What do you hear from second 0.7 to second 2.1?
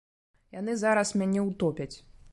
зараз мяне ўтопяць.